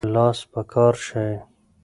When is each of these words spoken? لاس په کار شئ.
لاس 0.13 0.39
په 0.51 0.61
کار 0.73 0.93
شئ. 1.05 1.31